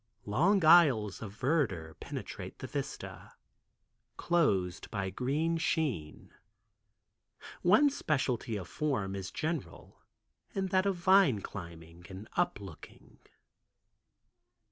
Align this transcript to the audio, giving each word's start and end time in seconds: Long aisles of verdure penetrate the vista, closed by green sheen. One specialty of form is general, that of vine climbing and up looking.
Long 0.25 0.65
aisles 0.65 1.21
of 1.21 1.31
verdure 1.31 1.93
penetrate 1.99 2.57
the 2.57 2.65
vista, 2.65 3.33
closed 4.17 4.89
by 4.89 5.11
green 5.11 5.57
sheen. 5.59 6.33
One 7.61 7.87
specialty 7.91 8.55
of 8.55 8.67
form 8.67 9.13
is 9.15 9.29
general, 9.29 10.01
that 10.55 10.87
of 10.87 10.95
vine 10.95 11.41
climbing 11.41 12.07
and 12.09 12.27
up 12.35 12.59
looking. 12.59 13.19